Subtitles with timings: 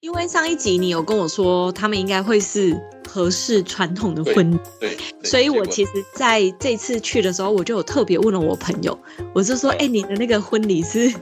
[0.00, 8.96] 因为上一集你有跟我说，他们应该会是合适传统的婚礼，对，所以我其实在这次去的时候，我就有特别问了我朋友，
[9.34, 11.12] 我就说：“哎，你的那个婚礼是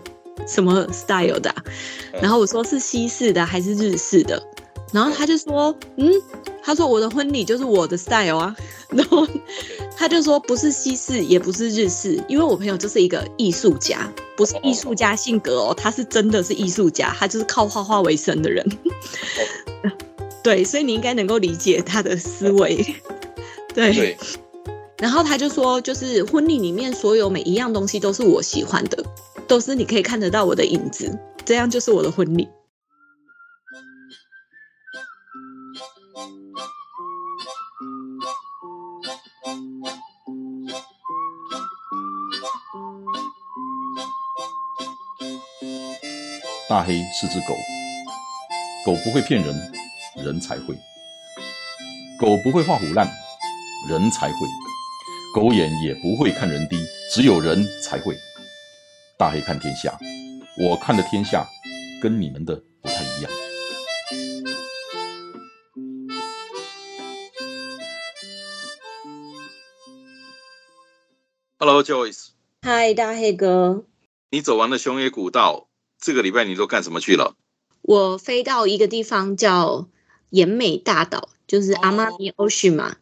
[0.46, 1.54] 什么 style 的？”
[2.20, 4.46] 然后我说是西式的还是日式的？
[4.92, 6.10] 然后他就说：“嗯，
[6.62, 8.56] 他说我的婚礼就是我的 style 啊。
[8.90, 9.26] ”然后
[9.96, 18.64] 他就说：“不是西式，也不是日式，因为我朋友就是一个艺术家。”不是艺术家性格哦，他是真的是艺术家，他就是靠画画为生的人。
[20.44, 22.94] 对，所以你应该能够理解他的思维。
[23.74, 24.16] 对。
[24.98, 29.02] 然后他就说，就是婚礼里面所有每一样东西都是我喜欢的，
[29.48, 32.46] 都是你可以看得到我的影子，这样就是我的婚礼。
[46.68, 47.54] 大黑是只狗，
[48.84, 49.72] 狗不会骗人，
[50.16, 50.74] 人才会；
[52.18, 53.08] 狗不会画虎烂，
[53.88, 54.36] 人才会；
[55.32, 58.16] 狗眼也不会看人低，只有人才会。
[59.16, 59.96] 大黑看天下，
[60.58, 61.46] 我看的天下
[62.02, 63.30] 跟你们的不太一样。
[71.60, 72.30] Hello，Joyce。
[72.62, 73.84] 嗨，大黑哥。
[74.30, 75.65] 你走完了熊野古道。
[76.00, 77.34] 这个礼拜你都干什么去了？
[77.82, 79.88] 我飞到一个地方叫
[80.30, 82.96] 延美大岛，就是阿玛尼欧西嘛。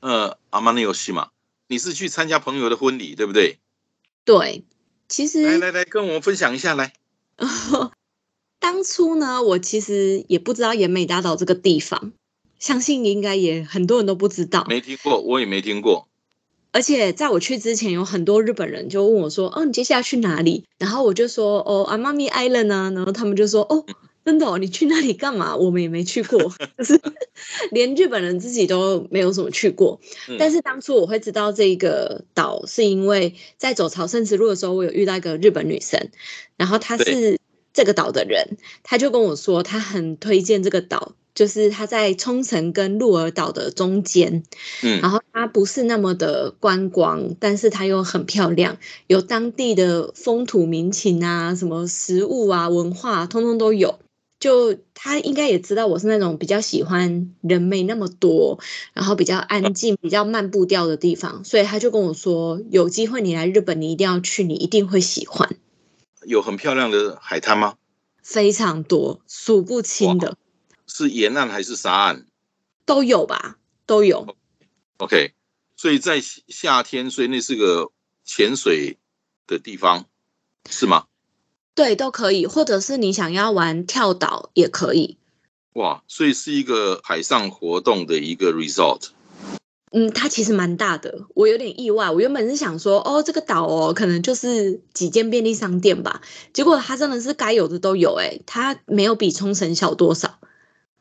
[0.00, 1.30] 呃，阿玛尼欧西嘛，
[1.68, 3.58] 你是去参加朋友的婚礼，对不对？
[4.24, 4.64] 对，
[5.08, 6.94] 其实来来来，跟我们分享一下来。
[8.58, 12.12] 当初呢，我其实也不知道延美大岛这个地方，
[12.58, 14.64] 相信应该也很多人都不知道。
[14.68, 16.08] 没听过，我也没听过。
[16.72, 23.84] 而且在我去之前，有很多日本人就问我说：“哦，你接下来去哪里？”然后我就说：“哦，阿妈咪 Island 啊。”然后他们就说：“哦，
[24.24, 24.46] 真的？
[24.46, 25.54] 哦你去那里干嘛？
[25.54, 26.38] 我们也没去过，
[26.78, 26.98] 就是
[27.72, 30.00] 连日本人自己都没有怎么去过。
[30.38, 36.08] 但是当初我会知道这个岛，是因为在走朝圣之路的时候，我有遇到一个日本女生，
[36.56, 37.38] 然后她是
[37.74, 44.42] 这个岛的人，她就跟我说，她很推荐这个岛。”就是它在冲绳跟鹿儿岛的中间，
[44.82, 48.76] 嗯，然后它不是那么的观光，但是它又很漂亮，
[49.06, 53.98] 有当地的风土民情啊，什么食物啊、文化，通通都有。
[54.40, 58.58] 就他应该也知道我是那种比较喜欢人没那么多，
[58.92, 65.48] 然后比较安静、比较慢步调的地方，所以他就跟我说，有机会你来日本，你一定要去，你一定会喜欢。
[66.26, 67.74] 有很漂亮的海滩吗？
[68.20, 70.36] 非常多，数不清的。
[70.94, 72.26] 是沿岸还是沙岸？
[72.84, 74.36] 都有吧，都有。
[74.98, 75.32] OK，
[75.74, 77.90] 所以在夏天，所以那是个
[78.24, 78.98] 潜水
[79.46, 80.04] 的地方，
[80.68, 81.06] 是吗？
[81.74, 85.16] 对，都可以，或者是你想要玩跳岛也可以。
[85.72, 89.08] 哇，所以是一个海上活动的一个 resort。
[89.92, 92.10] 嗯，它其实蛮大的，我有点意外。
[92.10, 96.20] 我原本是想说，哦，这个岛哦，可能就是几间便利商店吧。
[96.52, 100.38] 结果它真的是该有的都有，哎，它没有比冲绳小多少。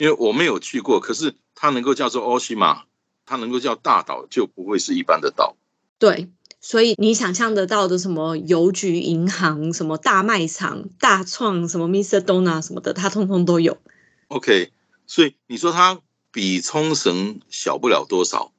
[0.01, 2.85] 因为我没有去过，可是它能够叫做奥西玛，
[3.23, 5.55] 它能够叫大岛，就不会是一般的岛。
[5.99, 12.19] 对，所以你想象得到的什么邮局、银行、什么大卖场、大创、什么 Mr.
[12.19, 13.77] Dona 什么的，它通通都有。
[14.29, 14.71] OK，
[15.05, 15.99] 所以你说它
[16.31, 18.51] 比冲绳小不了多少？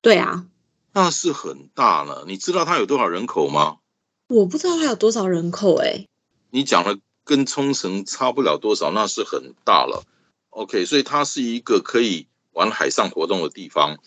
[0.00, 0.46] 对啊，
[0.94, 2.24] 那是很大了。
[2.26, 3.76] 你知道它有多少人口吗？
[4.28, 6.06] 我不知道它有多少人口哎。
[6.48, 10.04] 你讲的跟冲绳差不了多少，那是很大了。
[10.50, 13.98] OK，所以它是一个可以玩海上活动的地方。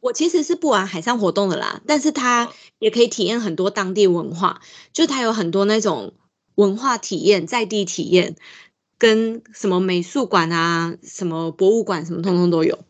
[0.00, 4.60] 我其实是不玩海上活动的啦，但是它也可以体验很多当地文化，
[4.92, 6.14] 就它有很多那种
[6.56, 8.34] 文化体验、在地体验，
[8.98, 12.80] 跟什么美术馆啊、什么博物馆什么，通通都有。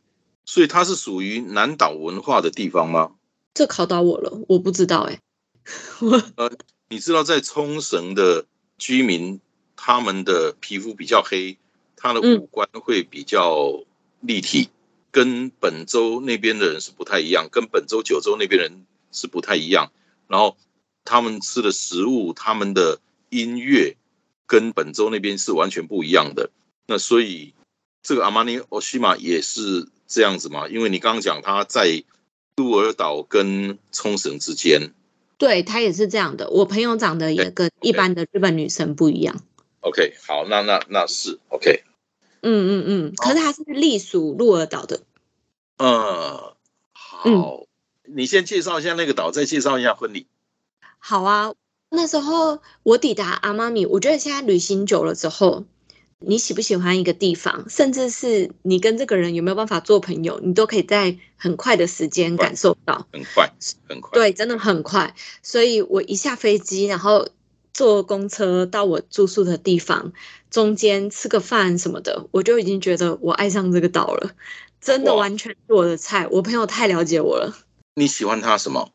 [0.47, 3.13] 所以它是属于南岛文化的地方吗？
[3.53, 5.19] 这考到我了，我不知道哎。
[6.37, 6.51] 呃，
[6.89, 8.47] 你知道在冲绳的
[8.79, 9.39] 居民，
[9.77, 11.59] 他们的皮肤比较黑。
[12.03, 13.85] 他的五官会比较
[14.23, 14.71] 立体，
[15.13, 19.93] 跟本州那边的人是不太一样，跟本州九州那边人是不太一样。
[20.27, 20.57] 然后
[21.05, 22.99] 他们吃的食物、他们的
[23.29, 23.97] 音乐
[24.49, 26.51] 跟本州那边是完全不一样的。
[26.89, 27.55] 那所以
[28.03, 30.67] 这个阿玛尼奥西玛也是这样子嘛？
[30.67, 32.03] 因为你刚刚讲他在
[32.57, 34.93] 鹿儿岛跟冲绳之间，
[35.39, 36.51] 对他也是这样的。
[36.51, 39.41] 我朋友长得也跟一般的日本女生不一样。
[39.83, 41.85] OK，好，那那那是 OK。
[42.43, 45.01] 嗯嗯嗯，可是它是隶属鹿儿岛的。
[45.79, 46.57] 呃，
[46.93, 47.67] 好，
[48.05, 50.27] 你先介绍一下那个岛，再介绍一下婚礼。
[50.99, 51.55] 好啊，
[51.89, 55.65] 那时候我抵达阿妈米，我觉得现在旅行久了之后，
[56.19, 63.07] 你喜不喜欢一个地方，甚至是你跟这个人有没有办法做朋友，你都可以在很快的时间感受到。
[63.13, 63.53] 很快，
[63.89, 64.11] 很快。
[64.13, 65.15] 对，真的很快。
[65.43, 67.29] 所以我一下飞机，然后
[67.73, 70.13] 坐公车到我住宿的地方，
[70.53, 74.31] 中间吃个饭什么的，我就已经觉得我爱上这个岛了。
[74.81, 76.29] 真的完全是我的菜。
[76.31, 77.57] 我朋友太了解我了。
[77.95, 78.91] 你喜欢他什么？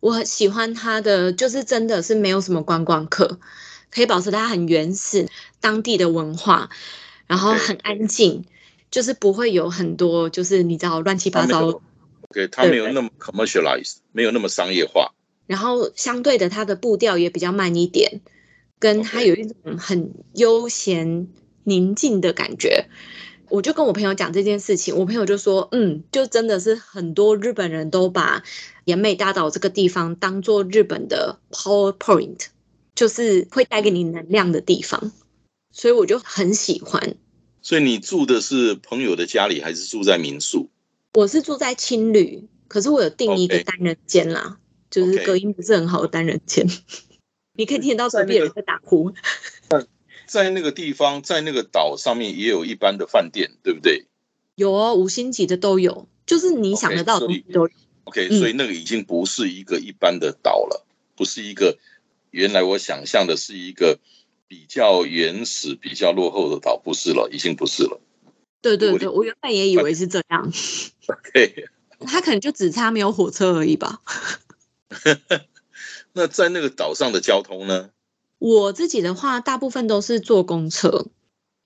[0.00, 3.38] 我喜欢他的，就是真的是没有什么观光客。
[3.90, 5.28] 可以保持它很原始
[5.60, 6.68] 当地的文化，
[7.28, 8.44] 然后很安静，
[8.90, 11.80] 就是不会有很多就是你知道乱七八糟。
[12.30, 15.14] OK，它没有那么 commercialized，没有那么商业化。
[15.46, 18.20] 然后相对的，它的步调也比较慢一点，
[18.84, 21.26] 跟他有一种很悠闲
[21.62, 22.86] 宁静的感觉。
[23.48, 28.42] 我就跟我朋友讲这件事情，我朋友就说：“嗯，就真的是很多日本人都把
[28.84, 32.48] 岩美大岛这个地方当做日本的 Power Point。”
[32.94, 35.10] 就是会带给你能量的地方，
[35.72, 37.16] 所以我就很喜欢。
[37.62, 40.68] 所以你住的是朋友的家里，还是住在民宿？
[41.14, 44.58] 我是住在青旅，可是我有订一个单人间啦，
[44.90, 46.68] 就是隔音不是很好的单人间。
[47.54, 49.12] 你可以听到隔壁人在打呼。
[50.26, 54.06] 在那个地方，在那个岛上面也有一般的饭店，对不对？
[54.56, 57.70] 有哦，五星级的都有，就是你想得到的都有。
[58.04, 61.78] OK，所以那个已经不是一个一般的岛了，不是一个。
[62.30, 64.00] 原来我想象的是一个
[64.48, 68.00] 比较原始、比较落后的岛，不是了，已经不是了。
[68.60, 70.52] 对对对，我原本也以为是这样。
[71.32, 71.68] 对，
[72.00, 74.00] 他可能就只差没有火车而已吧。
[76.14, 77.90] 那在那个岛上的交通呢？
[78.38, 81.08] 我自己的话，大部分都是坐公车，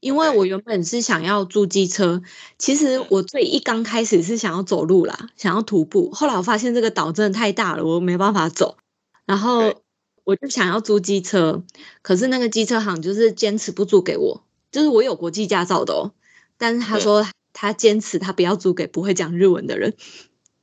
[0.00, 2.22] 因为我原本是想要租机车。
[2.58, 6.10] 其实我最一刚开始是想要走路啦，想要徒步。
[6.10, 8.76] 后来我发现这个岛真的太大了，我没办法走。
[9.24, 9.82] 然后。
[10.24, 11.64] 我就想要租机车，
[12.02, 16.12] 可是那个机车行就是坚持不租给我，就是我有国际驾照的哦，
[16.58, 19.96] 但是他说他坚持他不要租给不会讲日文的人。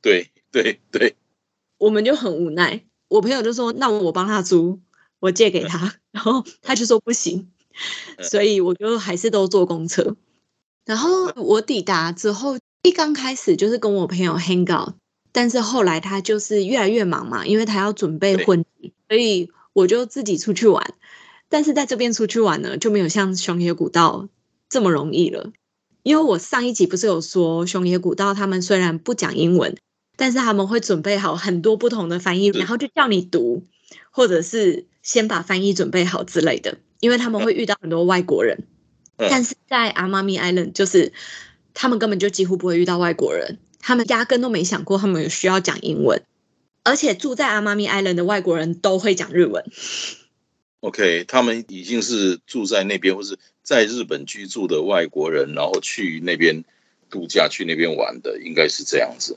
[0.00, 1.16] 对对对，
[1.78, 2.84] 我们就很无奈。
[3.08, 4.80] 我朋友就说：“那我帮他租，
[5.20, 7.50] 我借给他。”然后他就说不行，
[8.22, 10.16] 所以我就还是都坐公车。
[10.84, 14.94] 然后我抵达之后，一刚开始就是跟我朋友 hang out，
[15.32, 19.50] 但是后来他就是越来越忙嘛，因为他要准备婚礼，所以。
[19.76, 20.94] 我就自己出去玩，
[21.50, 24.26] 但是在这边出去玩呢，就没有像熊野古道
[24.70, 25.52] 这么容易了。
[26.02, 29.76] 因为我上一集不是有说，熊野古道他们虽然不讲英文，
[30.16, 33.62] 但是他们会准备好很多不同的翻译，然后就叫你读，
[34.10, 36.78] 或者是先把翻译准备好之类的。
[37.00, 38.64] 因为他们会遇到很多外国人，
[39.18, 41.12] 但是在阿妈咪 Island，就是
[41.74, 46.22] 他们根本就几乎不会遇到外国人，他们压根都没想过他们有需要讲英文。
[46.84, 49.64] 而且住在阿妈咪 Island 的外国人都会讲日文。
[50.80, 56.64] OK，他们已经是住在那边或是在日本居住的外国人，然后去那边
[57.10, 59.36] 度假、去那边玩的，应该是这样子。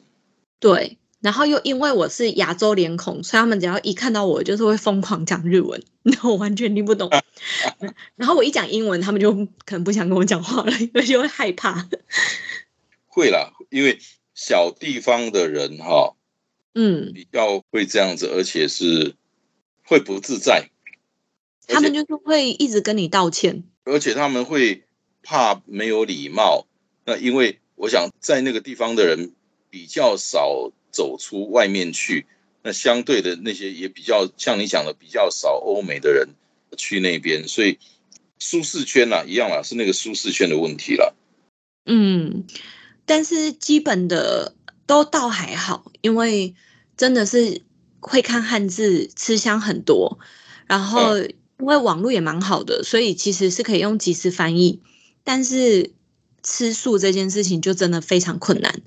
[0.60, 7.10] 对，然后又因为我是亚洲脸孔，所以他们只要一看到我，就是会疯狂讲日文， 那我完全听不懂。
[8.16, 9.34] 然后我一讲英文，他们就
[9.66, 11.88] 可能不想跟我讲话了， 因为就会害怕。
[13.08, 14.00] 会啦，因为
[14.34, 16.16] 小地方的人哈。
[16.76, 19.16] 嗯，比较会这样子，而且是
[19.84, 20.70] 会不自在。
[21.68, 24.84] 他们就是会一直跟你道歉，而且他们会
[25.24, 26.68] 怕没有礼貌。
[27.06, 29.34] 那因为我想在那个地方的人
[29.70, 32.26] 比较少走出外面去，
[32.64, 36.30] 那相对的那些也比较像你讲的比较少欧美的人
[36.78, 37.78] 去那边，所以
[38.40, 41.16] 舒适圈呐一样啦，是那个舒适圈的问题了。
[41.86, 42.46] 嗯，
[43.06, 44.56] 但是基本的。
[44.90, 46.56] 都倒还好，因为
[46.98, 47.62] 真的是
[48.00, 50.18] 会看汉字，吃香很多。
[50.66, 54.82] 然后因为网络也蛮好的，所以其实是可以用即时翻译。
[55.24, 55.92] 但是
[56.42, 58.82] 吃素这件事情就真的非常困难，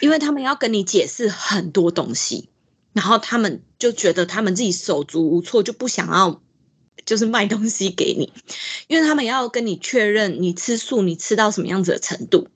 [0.00, 2.48] 因为他们要跟你解释很多东西，
[2.92, 6.40] 然后他们就觉得他们自己手足无措，就不想要
[7.04, 8.32] 就是卖东西给你，
[8.86, 12.48] 因为他们要跟你确认你吃素，你吃到什么样子的程度。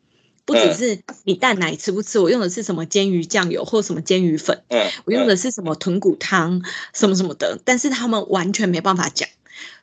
[0.45, 4.65] 不只是你蛋奶吃不吃，我用的是什么煎鱼酱油或什么煎鱼粉，
[5.05, 6.61] 我用的是什么豚骨汤
[6.93, 9.29] 什么什么的，但是他们完全没办法讲，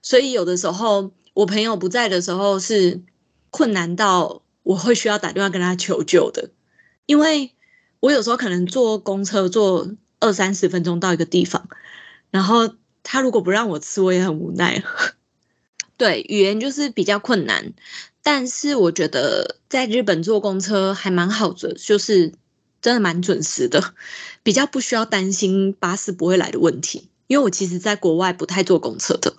[0.02, 3.02] 所以有的时候我朋友不在的时候是
[3.52, 6.50] 困难到我会需要打电话跟他求救的，
[7.10, 7.56] 因为
[8.00, 9.90] 我有时候可能坐公车坐
[10.20, 11.68] 二三十分钟到一个地方，
[12.30, 14.84] 然后他如果不让我吃，我也很无奈。
[15.98, 17.74] 对，语言就是比较困难。
[18.22, 22.32] 但是我觉得在日本坐公车还蛮好的，就是
[22.80, 23.96] 真的蛮准时的，
[24.44, 27.10] 比较不需要担心巴士不会来的问题。
[27.26, 29.34] 因为我其实在国外不太坐公车的，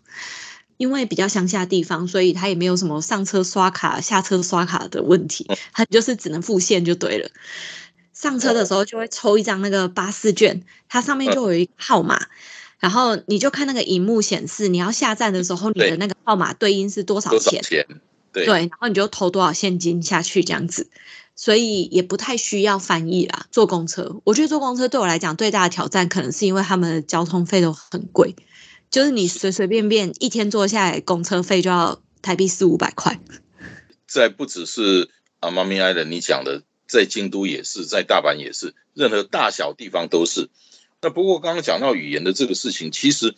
[0.80, 7.28] 因为比较乡下地方，所以他也没有什么上车刷卡、下车刷卡的问题，他就是只能付现就对了。
[8.14, 12.28] 上车的时候就会抽一张那个巴士券，它上面就有一个号码，
[12.78, 17.62] 然后你就看那个荧幕显示，你要下站的时候，你的那个号码对应是多少钱？
[18.32, 20.88] 对，然后你就投多少现金下去这样子，
[21.36, 23.44] 所以也不太需要翻译啦。
[23.50, 28.34] 坐公车，我觉得坐公车对我来讲最大的挑战，可能是因为他们的交通费都很贵，
[28.90, 33.20] 就是你随随便便一天坐下来，公车费就要台币四五百块。
[34.06, 36.62] 在不只是阿妈咪爱的，你讲的。
[36.90, 40.48] 在京都也是，在大阪也是，任何大小地方都是。
[41.00, 43.32] 那不过刚刚讲到语言的这个事情，其实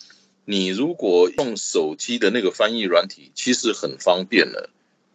[0.46, 4.70] 你如果用手机的那个翻译软体，其实很方便了。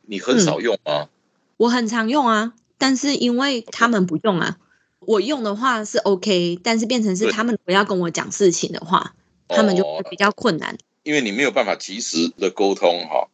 [0.06, 1.10] 你很少用吗？
[1.58, 4.60] 我很常用啊，但是因为他们不用啊，
[5.00, 9.16] 我用的话是 OK，但是变成是他们不要跟我讲事情的话，
[9.48, 10.78] 他们就比较困难。
[11.04, 13.28] 因为你没有办法及时的沟通哈。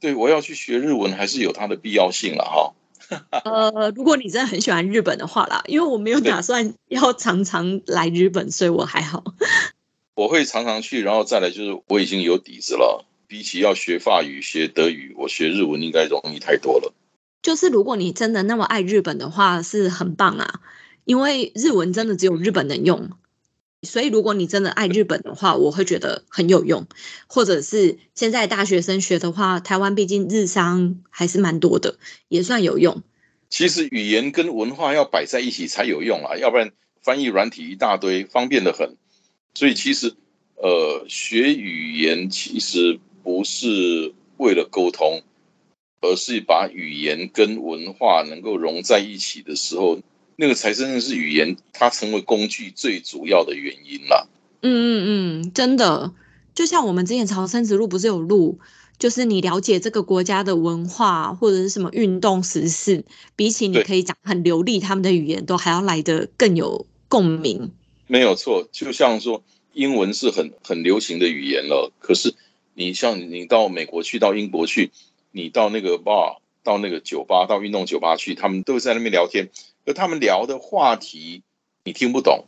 [0.00, 2.74] 对我要去学日文，还是有它的必要性了哈。
[3.44, 9.24] 呃，如果你真的很喜欢日本的话啦，因为我没有打算要常常来日本，所以我还好。
[10.14, 13.04] 我会常常去，然后再来就是我已经有底子了。
[13.26, 16.92] 比起要学法语、学德语，我学日文应该容易太多了。
[17.42, 20.60] 就是如果你真的那么爱日本的话，是很棒啊，
[21.04, 23.10] 因为日文真的只有日本能用。
[23.82, 26.86] 所以，如果你真的爱日本的话，我会觉得很有用。
[27.26, 33.02] 或者是现在大学生学的话，台湾毕竟日商还是蛮多的，也算有用。
[33.48, 36.72] 其实语言跟文化要摆在一起才有用啊，要不然
[37.02, 38.96] 翻译软体一大堆，方便的很。
[39.54, 40.14] 所以其实，
[40.56, 45.22] 呃，学语言其实不是为了沟通，
[46.02, 49.98] 而是把语言跟文化能够融在一起的时候。
[50.40, 54.26] 那个才真正是语言，它成为工具最主要的原因啦。
[54.62, 56.14] 嗯嗯嗯，真的，
[56.54, 58.58] 就像我们之前朝圣之路不是有录，
[58.98, 63.04] 就是你了解这个国家的文化或者是什么运动时事，
[63.36, 67.70] 比起你可以讲很流利他们的语言，都还要来得更有共鸣。
[68.06, 69.44] 没有错，就像说
[69.74, 72.34] 英文是很很流行的语言了，可是
[72.72, 74.90] 你像你到美国去，到英国去，
[75.32, 79.50] 你到那个 bar，到那个酒吧，到运动酒吧去，他们都在那边聊天。
[79.90, 81.42] 而他们聊的话题
[81.82, 82.44] 你听不懂，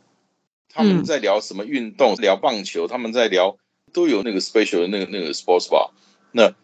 [0.69, 2.15] 他们在聊什么运动？
[2.15, 3.57] 聊棒球，他们在聊
[3.91, 5.89] 都有那个 special 的那个那个 sports bar。
[6.31, 6.55] 那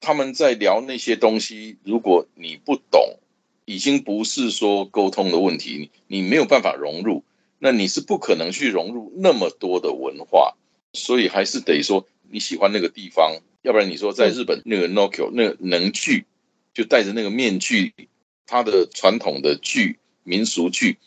[0.00, 3.20] 他们在聊那些东西，如果你不懂，
[3.64, 7.22] 已经不是说沟通的问题，你没有办法融入，
[7.60, 10.56] 那你是不可能去融入那么多的文化。
[10.94, 16.26] 所以还是得说你喜欢那个地方，要不然你说在日本那个 Nokia 那个能剧，
[16.74, 17.94] 就戴着那个面具。
[18.50, 19.98] 他的传统的剧、
[20.28, 20.98] 民俗剧，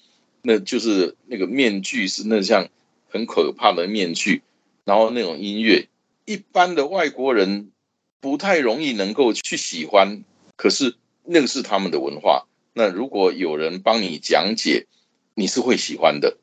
[0.41, 2.67] 那就是那个面具是那像
[3.07, 4.41] 很可怕的面具，
[4.83, 5.87] 然后那种音乐，
[6.25, 7.71] 一般的外国人
[8.19, 10.23] 不太容易能够去喜欢。
[10.55, 12.47] 可是那个是他们的文化。
[12.73, 14.87] 那如果有人帮你讲解，
[15.35, 16.37] 你是会喜欢的。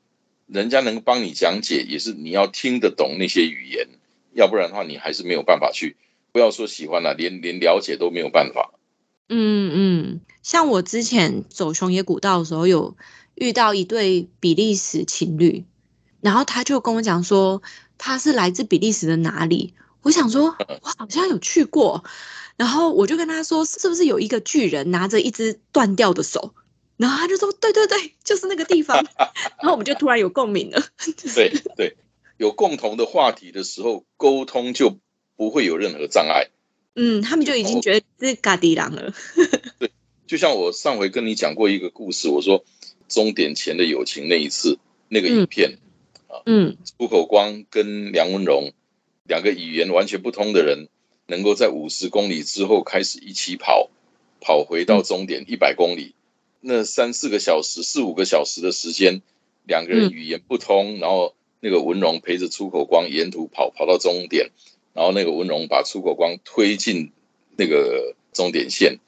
[0.47, 3.89] 人家能帮你讲解，也是你要听得懂那些语言，
[4.35, 5.97] 要不然的话，你还是没有办法去。
[6.33, 8.73] 不要说喜欢了，连连了解都没有办法。
[9.29, 12.97] 嗯嗯，像我之前走熊野古道的时候，有
[13.35, 15.65] 遇到一对比利时情侣，
[16.21, 17.63] 然后他就跟我讲说
[17.99, 19.75] 他是来自比利时的哪里。
[20.03, 22.05] 我想说，我好像有去过，
[22.57, 26.55] 然后我就跟他说，是不是有一个巨人拿着一只断掉的手？
[26.97, 28.97] 然后他就说，对对对，就是那个地方。
[29.61, 30.83] 然后我们就突然有共鸣了。
[31.35, 31.97] 对对，
[32.39, 34.99] 有共同的话题的时候，沟通就
[35.37, 36.49] 不会有任何障碍。
[37.01, 39.15] 嗯，他们就已经觉得是嘎迪狼了。
[39.79, 39.89] 对，
[40.27, 42.65] 就像我上回跟你讲过一个故事，我说
[43.09, 45.79] 终点前的友情那一次那个影片
[46.27, 48.73] 啊，嗯，出口光跟梁文荣
[49.29, 50.89] 两个语言完全不通的人，
[51.29, 53.91] 能够在五十公里之后开始一起跑，
[54.41, 56.17] 跑回到终点一百公里，
[56.61, 59.23] 那三四个小时、四五个小时的时间，
[59.69, 64.51] 两个人语言不通，然后那个文荣陪着出口光沿途跑，跑到终点。
[64.93, 67.13] 然后那个文荣把出口光推进
[67.57, 68.99] 那个终点线，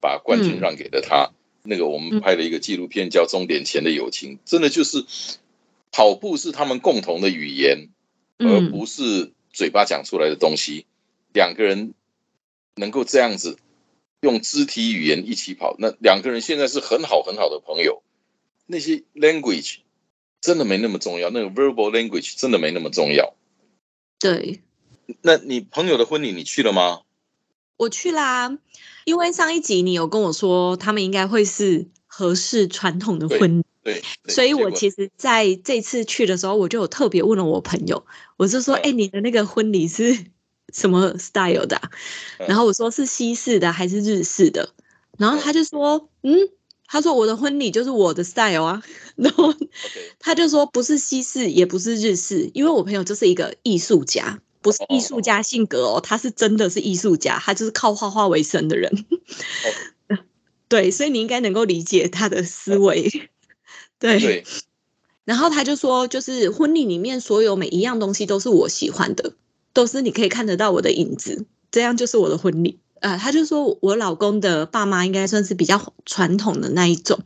[0.00, 1.30] 把冠军让给了他。
[1.62, 5.04] 那个我们拍了一个纪录片叫《终点前的友情》，真的就是
[5.90, 7.88] 跑步是他们共同的语言，
[8.38, 10.84] 而不是嘴巴讲出来的东西。
[11.32, 11.94] 两个人
[12.74, 13.58] 能够这样子
[14.20, 18.02] 用肢体语言一起跑，那两个人现在是很好很好的朋友。
[18.66, 19.78] 那些 language
[20.40, 23.34] 真的没那么重要，那个 verbal language 真的没那么重要。
[24.18, 24.60] 对。
[25.22, 27.00] 那你朋友的婚礼你去了吗？
[27.76, 28.56] 我去啦，
[29.04, 38.06] 因为上一集你有跟我说他们应该会是合适传统的婚礼，对，所以我其实在这次去的时候，我就有特别问了我朋友，
[38.36, 40.16] 我就说：“哎，你的那个婚礼是
[40.72, 41.90] 什么 style 的啊、
[42.38, 42.46] 嗯。
[42.46, 44.72] 然后我说是西式的还是日式的，
[45.18, 46.48] 然后他就说，嗯，
[46.86, 48.82] 他说我的婚礼就是我的 style 啊，
[49.16, 49.52] 然后
[50.20, 59.04] 他就说不是西式，也不是日式，因为我朋友就是一个艺术家，不是艺术家性格哦，他是真的是艺术家，他就是靠画画为生的人。
[60.68, 63.28] 对，所以你应该能够理解他的思维。
[63.98, 64.44] 对，对，
[65.26, 69.34] 然后他就说，就是婚礼里面所有每一样东西都是我喜欢的，
[69.74, 72.80] 都是你可以看得到我的影子，这样就是我的婚礼。
[73.00, 77.20] 呃，他就说我老公的爸妈应该算是比较传统的那一种，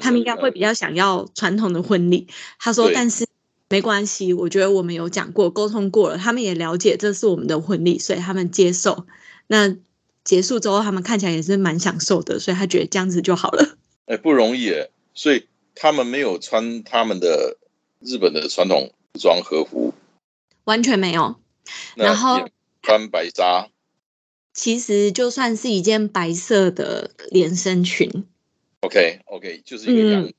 [0.00, 2.26] 他们应该会比较想要传统的婚礼。
[2.58, 3.26] 他说，但是
[3.70, 9.06] 没关系，我觉得我们有讲过、沟通过了，他们也了解这是我们的婚礼，所以他们接受。
[9.46, 9.76] 那
[10.24, 13.78] 结束之后，他们看起来也是蛮享受的，所以他觉得这样子就好了。
[14.06, 15.46] 哎不容易哎，所以
[15.76, 17.56] 他们没有穿他们的
[18.00, 19.94] 日本的传统服装和服，
[20.64, 21.36] 完全没有。
[21.94, 22.48] 然后
[22.82, 23.68] 穿白纱，
[24.52, 28.24] 其实就算是一件白色的连身裙
[28.80, 30.34] ，OK OK，就是一个洋嗯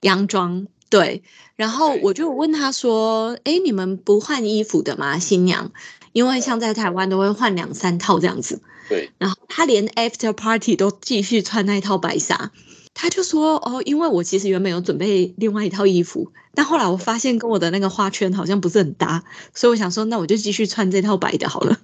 [0.00, 1.22] 洋装，对。
[1.56, 5.18] 然后我就问他说：“哎，你们不换衣服的吗？
[5.18, 5.72] 新娘？
[6.12, 12.52] 因为像在台湾都会换两三套这样子。”对，然后他连 after party 都继续穿那一套白纱。
[12.94, 19.24] 他就说：“哦，因为我其实原本有准备另外一套衣服，但后来我发现跟我的那个花圈好像不是很搭，
[19.54, 21.78] 所以我想说，那我就继续穿这套白的好了。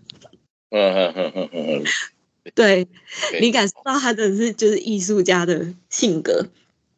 [0.70, 1.84] 嗯嗯嗯嗯嗯嗯，
[2.54, 2.88] 对
[3.30, 6.46] 对你感受到他真的是就是艺术家的性格，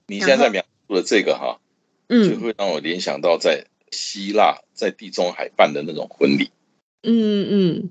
[0.07, 1.59] 你现在在描述的这个哈，
[2.09, 6.51] 就嗯会让我联想到在希腊在地中海办的那种婚礼，
[7.03, 7.91] 嗯嗯，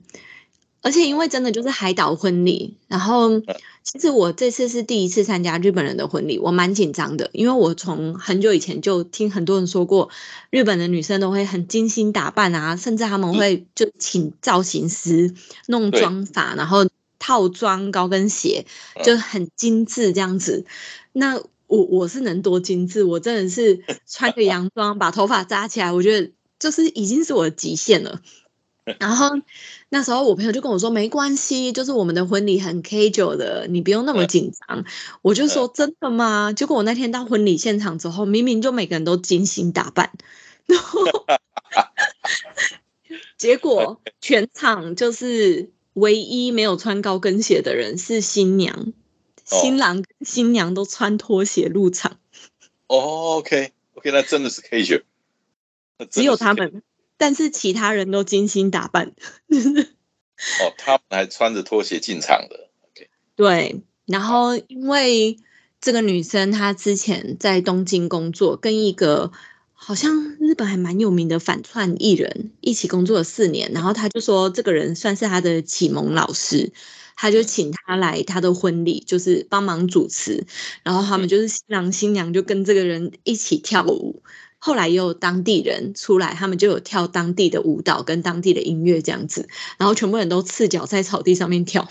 [0.81, 3.39] 而且因为真的就是海岛婚礼，然后
[3.83, 10.09] 其实我这次是第一次参加日本人的婚礼，我蛮紧张的，因为我从很久以前就听很多人说过，
[10.49, 15.33] 日本的女生都会很精心打扮啊，甚至他们会就请造型师
[15.67, 16.87] 弄对妆发，然后
[17.19, 18.65] 套装、高跟鞋，
[19.03, 20.65] 就很精致这样子。
[21.11, 23.03] 那我我是能多精致？
[23.03, 28.21] 我真的是穿个洋装，把头发扎起来，我觉得就是已经是我的极限了。
[28.99, 29.29] 然后
[29.87, 34.83] 那时候我朋友就跟我说，没关系，就是我们的婚礼很 casual 的，你不用那么紧张。
[35.21, 36.51] 我就说真的吗？
[36.51, 40.11] 结果我那天到婚礼现场之后，明明就每个人都精心打扮，
[40.65, 40.99] 然后
[43.37, 48.91] 结果全场就是唯一没有穿高跟鞋的人是新娘，哦
[49.61, 52.19] 新郎跟新娘都穿拖鞋入场，
[52.87, 55.03] 哦，OK OK，那真的是的
[56.09, 56.83] 只有他们，
[57.17, 59.13] 但是其他人都精心打扮。
[59.47, 65.37] 哦，他们还穿着拖鞋进场的，OK，对，然后因为
[65.79, 69.31] 这个女生她之前在东京工作，跟一个
[69.73, 76.73] 好像日本还蛮有名的反串艺人一起工作了四年，然后她就说这个人算是她的启蒙老师，
[77.15, 80.45] 他就请他来他的婚礼，就是帮忙主持，
[80.83, 84.21] 然后他们就是新郎新娘就跟这个人一起跳舞。
[84.57, 91.89] 后来也有当地人出来，他们就有跳当地的舞蹈跟当地的音乐这样子，然后全部人都赤脚在草地上面跳。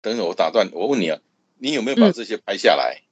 [0.00, 1.20] 等等，我打断，我问你啊，
[1.58, 3.02] 你有没有把嗯这些拍下来？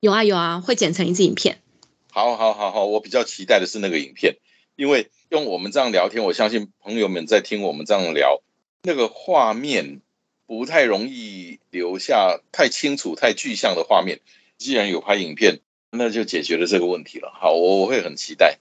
[0.00, 1.62] 有啊有啊，会剪成一支影片。
[2.10, 4.36] 好，好，好，好，我比较期待的是那个影片，
[4.76, 8.42] 因为用我们这样聊天，我相信朋友们在听我们这样聊，
[8.82, 10.02] 那个画面
[10.48, 14.20] 不太容易留下太清楚、太具象的画面。
[14.56, 17.30] 既然有拍影片，那就解决了这个问题了。
[17.38, 18.58] 好，我我会很期待。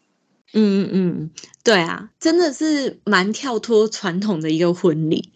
[0.54, 1.32] 嗯嗯嗯，
[1.64, 5.32] 对啊，真的是蛮跳脱传统的一个婚礼。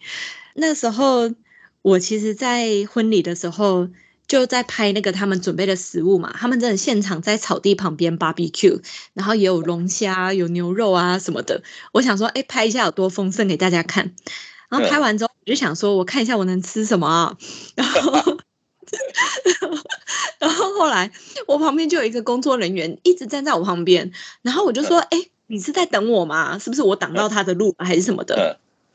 [0.54, 1.32] 那时候
[1.80, 3.88] 我其实，在婚礼的时候
[4.28, 8.82] 就在拍那个他们准备的食物嘛，他们真的现场在草地旁边 barbecue，
[9.14, 11.62] 然后也有龙虾、有牛肉啊什么的。
[11.92, 14.14] 我想说，哎，拍一下有多丰盛给大家看。
[14.68, 17.36] 然后拍完之后，我就想说，我看一下我能吃什么啊。
[17.74, 18.12] 然后，
[20.38, 21.10] 然后后来
[21.46, 24.10] 我旁边就有一个工作人员一直站在我旁边，
[24.42, 26.58] 然后我就说：“哎、你是在等我吗？
[26.58, 28.34] 是不是我挡到他的路还是什么的？”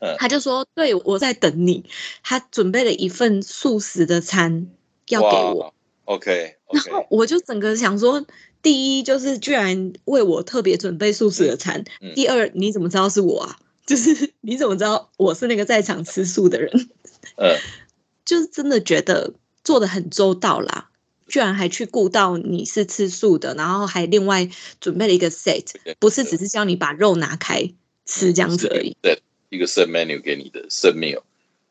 [0.00, 1.84] 嗯，他就说：“对，我在等你。”
[2.22, 4.68] 他准备了一份素食的餐
[5.08, 5.72] 要给我，哇
[6.04, 8.24] OK 然后我就整个想说：
[8.62, 13.58] 第一就是居然为我特别准备素食的餐，嗯第二你怎么知道是我啊？
[13.88, 16.90] 就是你怎么知道我是那个在场吃素的人？
[17.36, 17.56] 嗯，
[18.26, 19.32] 就是真的觉得
[19.64, 20.90] 做的很周到啦，
[21.26, 25.64] 居然还去顾到你是吃素的，然后还另外准备了一个 set，
[25.98, 27.72] 不是只是叫你把肉拿开
[28.04, 28.94] 吃这样子而已。
[29.00, 31.22] 对，一个 set menu 给你的 set meal，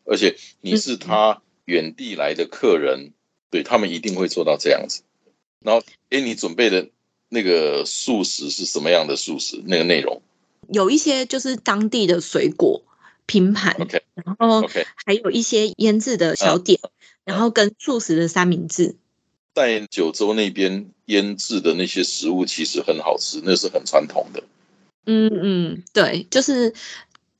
[0.06, 3.13] 而且你是他远地来的客人，
[3.51, 5.03] 对他们一定会做到这样子。
[5.60, 6.88] 然后，给你准备的
[7.30, 9.62] 那个素食是什么样的素食？
[9.65, 10.21] 那个内容？
[10.71, 12.82] 有一些就是当地的水果，
[13.25, 13.75] 拼盘
[14.13, 14.67] 然后
[15.06, 16.80] 还有一些腌制的小点，
[17.23, 18.95] 然后跟素食的三明治。
[19.53, 24.43] 在九州那边腌制的那些食物其实很好吃，那是很传统的。
[25.06, 26.73] 嗯嗯，对，就是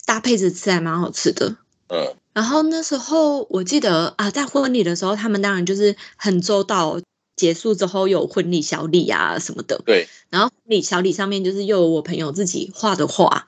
[0.06, 1.58] 搭配着吃还蛮好吃的。
[1.90, 7.00] 嗯，然后那时候我记得啊，在婚礼的时候，他们当然就是很周到。
[7.38, 10.10] 结束之后有婚礼小礼啊什么的，对。
[10.30, 13.46] 然后婚礼小礼上面就是又有我朋友自己画的画，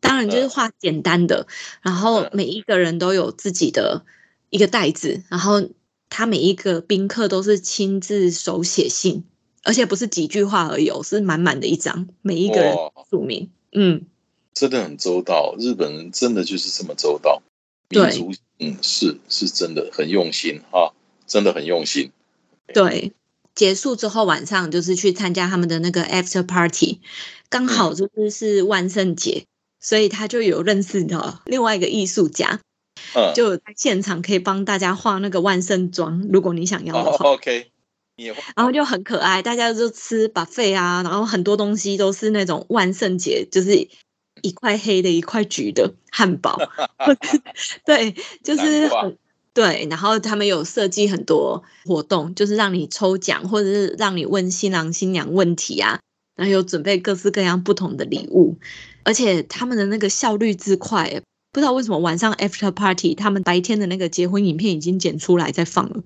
[0.00, 1.46] 当然就是画简单的。
[1.82, 4.06] 然后每一个人都有自己的
[4.48, 5.68] 一个袋子，然后
[6.08, 9.24] 他每一个宾客都是亲自手写信，
[9.64, 12.74] 而且不是几句话而已，是满满的一张，每一个人
[13.10, 13.50] 署名。
[13.72, 14.06] 嗯，
[14.54, 17.42] 真的很周到，日本人真的就是这么周到。
[17.88, 18.24] 对，
[18.60, 20.94] 嗯，是是真的很用心哈，
[21.26, 22.12] 真的很用心。
[22.72, 23.12] 对。
[23.54, 27.00] 结束之后，晚上就是去参加他们的那个 after party，
[27.50, 29.44] 刚好就是是万圣节，
[29.78, 32.60] 所以他就有认识的另外一个艺术家，
[33.14, 37.70] 嗯，就在现场可以帮大家画那个万圣妆，如果你想要的话，OK，
[38.56, 43.88] 然后就很可爱，大家就吃 buffet 啊，然后很多东西都是那种万圣节，就是
[44.40, 46.58] 一块黑的，一块橘的汉堡，
[47.84, 49.18] 对，就是很。
[49.54, 56.00] 对，然后他们有设计很多活动，就是让你抽奖，或者是让你问新郎新娘问题啊，
[56.36, 58.56] 然后有准备各式各样不同的礼物，
[59.04, 61.20] 而且他们的那个效率之快，
[61.52, 66.02] 不知道为什么晚上 after party，他们白天的那个结婚影片已经剪出来再放了，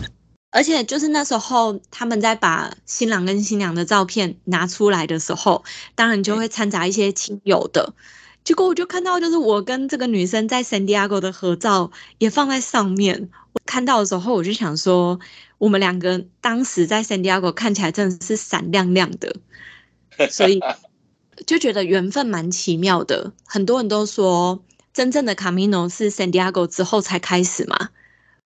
[0.50, 5.62] 而且就是那时候他们在把新郎跟新娘的照片拿出来的时候，
[5.94, 7.92] 当然就会掺杂一些亲友的。
[8.46, 13.28] 结果我就看到，就是我跟这个女生在 San Diego 的合照也放在上面。
[13.52, 15.18] 我看到的时候，我就想说，
[15.58, 19.34] 我们两个当时在 San Diego 看起来真的是闪亮亮的，
[20.30, 20.60] 所以
[21.44, 23.32] 就觉得缘分蛮奇妙的。
[23.44, 24.62] 很多人都说，
[24.94, 27.90] 真正的 Camino 是 San Diego 之后才开始嘛。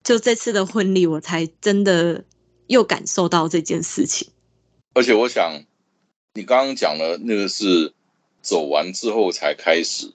[0.02, 2.24] 就这次的婚礼，我才真的
[2.66, 4.32] 又感受到这件事情。
[4.94, 5.62] 而且我想，
[6.34, 7.94] 你刚刚讲了那个是。
[8.44, 10.12] 走完之后才开始，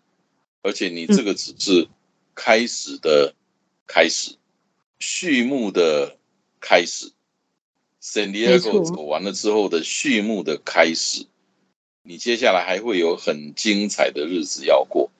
[0.61, 1.89] 而且你这个只是
[2.35, 3.33] 开始的
[3.87, 4.35] 开始，
[4.99, 6.15] 序幕的
[6.61, 7.11] 开始。
[8.01, 11.25] San Diego 走完了之后的序幕的开始，
[12.03, 15.11] 你接下来还会有很精彩的日子要过，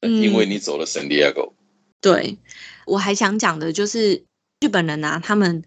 [0.00, 1.52] 因为你走了 San Diego。
[2.00, 2.38] 对，
[2.86, 4.22] 我还想讲的就是
[4.60, 5.64] 日本人啊，他们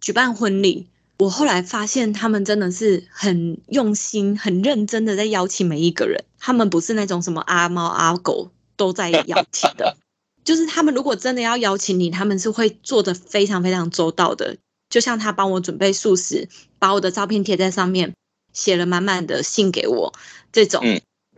[0.00, 0.88] 举办婚礼。
[1.18, 6.24] 我后来发现，他们真的是很用心、很认真的在邀请每一个人。
[6.38, 9.96] 他们不是那种什么阿猫阿狗都在邀请的，
[10.44, 14.58] 就是他们如果真的要邀请你，他们是会做的非常非常周到的。
[14.90, 16.48] 就像他帮我准备素食，
[16.78, 18.14] 把我的照片贴在上面，
[18.52, 20.12] 写了满满的信给我，
[20.52, 20.84] 这种，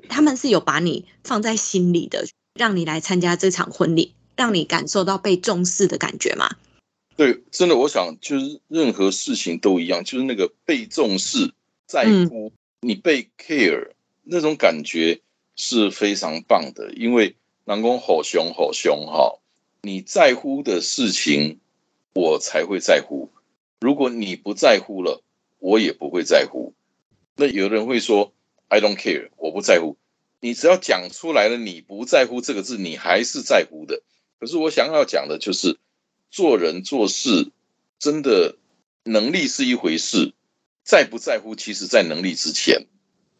[0.08, 6.56] 他们是有把你放在心里的，让你来参加这场婚礼，让你感受到被重视的感觉嘛。
[7.18, 11.52] 对，真的，我想就是任何事情都一样，就是那个被重视、
[11.84, 13.90] 在乎，你被 care
[14.22, 15.20] 那种感觉
[15.56, 16.92] 是非常棒的。
[16.94, 19.40] 因为南宫好凶好凶哈，
[19.82, 21.58] 你在乎的事情，
[22.14, 23.28] 我才会在乎。
[23.80, 25.20] 如果你不在乎了，
[25.58, 26.72] 我也不会在乎。
[27.34, 28.32] 那有人会说
[28.68, 29.96] I don't care，我不在乎。
[30.38, 34.02] 你只要讲出来了，你不在乎这个字，你还是在乎的。
[34.38, 35.80] 可是我想要讲的就是。
[36.30, 37.50] 做人做事，
[37.98, 38.56] 真的
[39.04, 40.32] 能力是一回事，
[40.84, 42.86] 在不在乎，其实在能力之前。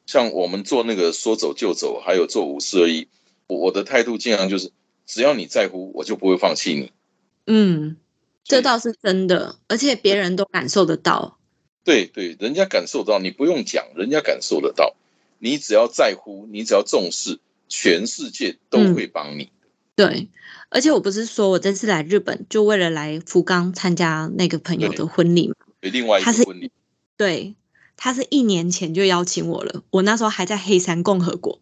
[0.07, 3.09] 像我们做那个说走就走，还有做五四二一，
[3.47, 4.73] 我的态度经常就是，
[5.07, 6.93] 只要你在乎，我就不会放弃你。
[7.47, 7.97] 嗯，
[8.43, 11.39] 这倒是真的，而且别人都感受得到。
[11.85, 14.97] 对对，人家感受到，你不用讲，人家感受得到。
[15.39, 19.51] 你只要在乎，你只要重视，全世界都会帮你。
[19.99, 20.29] 对。
[20.71, 25.55] 而且我不是说我这次来日本就为了来福冈参加那个朋友的婚礼吗？
[25.81, 26.71] 另外一个婚礼，
[27.17, 27.55] 对，
[27.97, 31.61] 他是一年前就邀请我了，我那时候还在黑山共和国，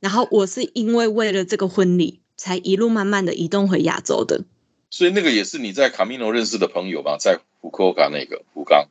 [0.00, 4.44] 然后我是因为为了这个婚礼，才一路慢慢的移动回亚洲的。
[4.88, 7.18] 所以那个也是你在卡米诺认识的朋友吧？
[7.20, 8.88] 在福冈那个福冈？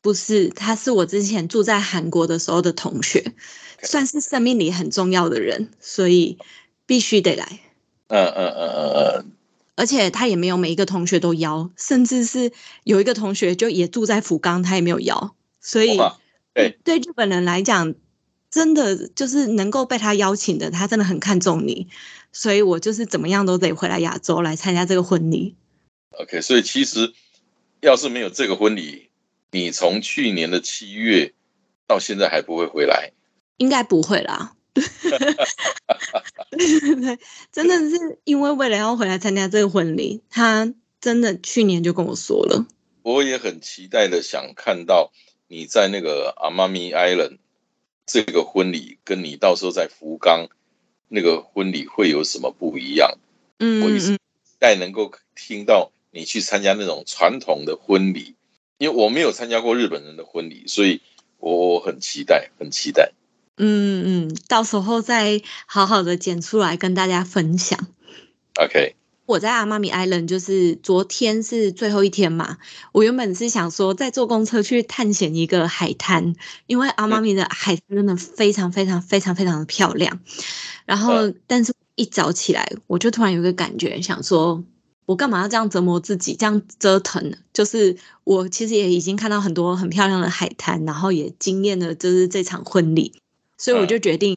[0.00, 3.34] 不是，他是我之前住在韩国的时候的同学，
[3.82, 6.38] 算是生命里很重要的人，所以
[6.86, 7.60] 必须得来。
[8.12, 9.32] 嗯嗯嗯嗯嗯，
[9.74, 12.52] 而且他也没有每一个同学都邀，甚至是
[12.84, 15.96] 有一个同学就也住在福冈，他也没有邀，所以
[16.52, 17.94] 对对日本人来讲，
[18.50, 21.88] 真的就是能够被他邀请的，他真的很看重你，
[22.32, 25.54] 所以我就是怎么样都得回来亚洲来参加这个婚礼。
[26.10, 27.14] OK，所以其实
[27.80, 29.08] 要是没有这个婚礼，
[29.50, 31.32] 你从去年的七月
[31.86, 33.12] 到现在还不会回来，
[33.56, 34.52] 应该不会啦。
[36.50, 37.18] 对，
[37.52, 42.66] 真的是因为为了要回来参加这个婚礼，他真的去年就跟我说了。
[43.02, 45.12] 我也很期待的想看到
[45.48, 47.38] 你在那个阿妈咪 Island
[48.06, 50.48] 这个婚礼，跟你到时候在福冈
[51.08, 53.18] 那个婚礼会有什么不一样？
[53.58, 54.18] 嗯，我也是期
[54.58, 58.34] 待能够听到你去参加那种传统的婚礼，
[58.78, 61.00] 因为我没有参加过日本人的婚礼，所以
[61.38, 63.12] 我我很期待，很期待。
[63.56, 67.78] 嗯嗯，到时候再好好的剪出来跟大家分享。
[68.60, 72.58] OK，我在阿妈咪 Island 就是昨天是最后一天嘛，
[72.92, 76.34] 我原本是想说再坐公车去探险一个海滩，
[76.66, 80.20] 因为阿妈咪的海滩真的非常非常非常非常的漂亮。
[80.84, 84.64] 然后，但是一早起来，我就突然有一个感觉，想说。
[85.04, 87.34] 我干嘛要这样折磨自己，这样折腾？
[87.52, 93.12] 就是我其实也已经看到很多很漂亮的海滩，然后也惊艳了，就是这场婚礼，
[93.62, 94.36] 所以我就决定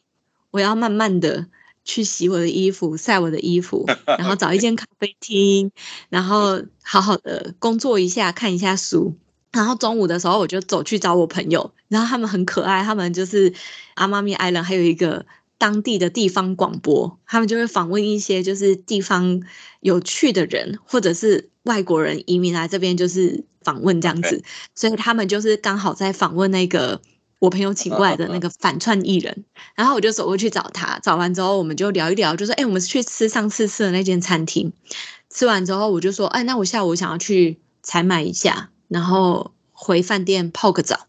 [0.51, 1.47] 我要慢慢的
[1.83, 5.71] 去洗我的衣服、晒我的衣服， 然后找一间咖啡厅，
[6.09, 9.15] 然后好好的工作一下，看一下书。
[9.51, 13.51] 然后中午的时候，我就走去找我朋友，然后他们很可爱，他们就是
[13.95, 15.25] 阿妈咪 Island 还有一个。
[15.57, 19.41] 当地的地方广播，他们就会访问一些就是地方
[19.79, 24.43] 有趣的人，或者是外国人移民来这边，就是访问这样子。
[24.75, 26.99] 所以他们就是刚好在访问那个
[27.39, 29.43] 我朋友请过来的那个反串艺人，
[29.76, 34.71] 然后我就走过去找他，找完之后我们就聊一聊，就说：“哎，我们去吃上次吃的那间餐厅。”
[35.30, 41.08] 吃完之后我就说：“哎，那我下午想要去采买一下，然后回饭店泡个澡。”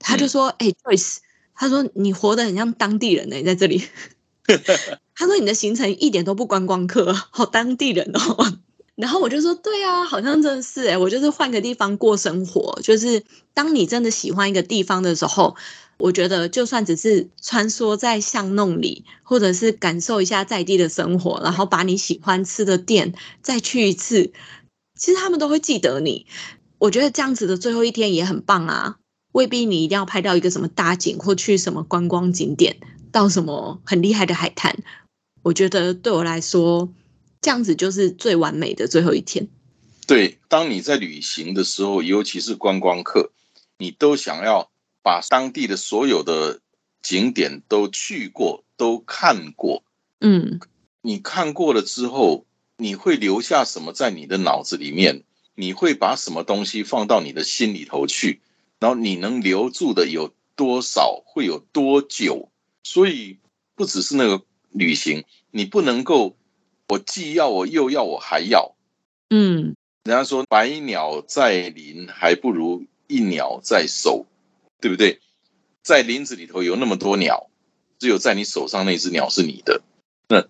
[0.00, 1.18] 他就说：“哎，Joyce。”
[1.54, 3.86] 他说：“你活得很像当地人呢、欸，在这里。
[5.14, 8.58] ”他说：“你的行程一点都不观光客，好当地人哦。”
[8.96, 12.78] 然后我就說：“對啊，好像真的是哎，我就是換個地方過生活。
[12.82, 13.22] 就是
[13.54, 15.56] 當你真的喜歡一個地方的時候，
[15.98, 24.32] 我覺得就算只是穿梭在巷弄裡，或者是感受一下在地的生活，然後把你喜歡吃的店再去一次，
[24.98, 26.26] 其實他們都會記得你。
[26.78, 28.96] 我覺得這樣子的最後一天也很棒啊。”
[29.32, 32.76] 未必你一定要拍到一個什麼大景，或去什麼觀光景點，
[33.10, 34.74] 到什麼很厲害的海灘。
[35.42, 36.90] 我覺得對我來說，
[37.42, 39.48] 這樣子就是最完美的最后一天。
[40.06, 43.32] 对，当你在旅行的时候，尤其是观光客，
[43.78, 44.70] 你都想要
[45.02, 46.60] 把当地的所有的
[47.02, 49.82] 景点都去过，都看过。
[50.20, 50.60] 嗯，
[51.02, 55.24] 你看过了之后，你会留下什么在你的脑子里面？
[55.54, 58.40] 你会把什么东西放到你的心里头去？
[58.78, 62.50] 然后你能留住的有多少，会有多久？
[62.82, 63.38] 所以
[63.74, 66.34] 不只是那个旅行，你不能夠
[66.92, 68.74] 我既要我又要我还要。
[69.30, 69.74] 嗯，
[70.04, 74.26] 人家说百鸟在林，还不如一鸟在手，
[74.78, 75.20] 对不对？
[75.82, 77.48] 在林子里头有那么多鸟，
[77.98, 79.80] 只有在你手上那只鸟是你的。
[80.28, 80.44] 那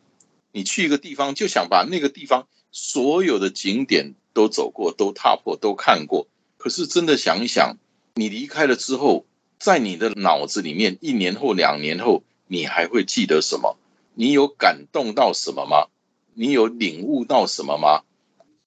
[0.50, 6.26] 你去一个地方，就想把那个地方所有的景点都走过，都踏破，都看过。
[6.59, 7.76] 可是真的想一想。
[8.14, 9.24] 你离开了之后，
[9.61, 13.78] 在你的脑子里面，一年后、两年后，你还会记得什么？
[14.14, 15.87] 你有感动到什麼嗎？
[16.34, 18.02] 你有领悟到什么吗？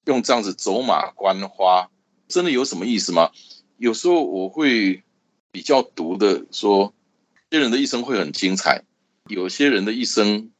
[0.05, 1.89] 用这样子走马观花，
[2.27, 3.31] 真的有什么意思吗？
[3.77, 5.03] 有时候我会
[5.51, 6.93] 比较毒的说，
[7.49, 8.83] 有些人的一生会很精彩，
[9.27, 10.51] 有些人的一生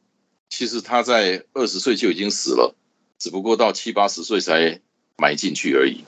[0.50, 2.74] 其实他在二十岁就已经死了，
[3.18, 4.80] 只不过到七八十岁才
[5.16, 6.04] 埋进去而已。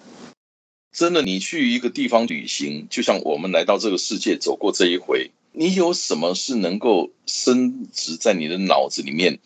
[0.90, 9.38] 真的，你去一个地方旅行，就像我们来到这个世界走过这一回，你有什么是能够深植在你的脑子里面，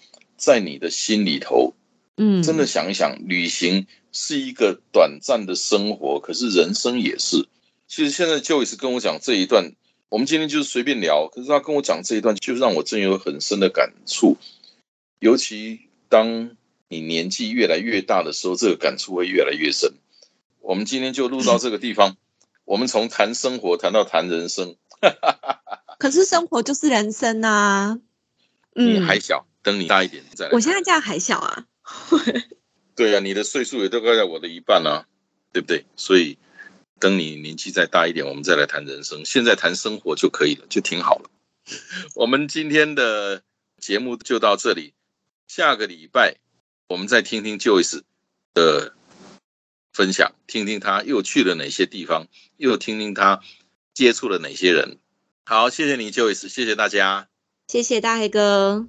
[0.43, 1.73] 在你的心里头？
[2.17, 7.47] 嗯，真的想一想，旅行是一个短暂的生活，可是人生也是。
[7.87, 9.73] 其实现在 Joyce 跟我讲这一段，
[10.09, 14.37] 我们今天就是随便聊，可是他跟我讲这一段，就让我真有很深的感触。
[15.21, 16.57] 尤其当
[16.89, 19.95] 你年纪越来越大的时候，这个感触会越来越深。
[20.61, 22.17] 我们今天就录到这个地方，
[22.67, 24.75] 我们从谈生活谈到谈人生。
[26.01, 28.01] 可是生活就是人生啊。
[28.75, 30.53] 嗯，你还小，等你大一点再来。
[30.53, 31.67] 我现在这样还小啊。
[32.95, 35.07] 对啊，你的岁数也都快在我的一半啊，
[35.53, 35.85] 对不对？
[35.97, 36.39] 所以
[36.99, 39.25] 等你年纪再大一点，我们再来谈人生。
[39.25, 41.31] 现在谈生活就可以了，就挺好了。
[42.15, 43.43] 我们今天的
[43.81, 44.95] 节目就到这里，
[45.47, 46.37] 下个礼拜
[46.89, 48.03] 我们再听听 Joyce
[48.55, 48.95] 的。
[49.95, 53.43] 分享，听听他又去了哪些地方，又听听他
[53.93, 54.99] 接触了哪些人。
[55.45, 57.29] 好，谢谢你，Joyce，謝謝大家，
[57.69, 58.89] 谢谢大黑哥，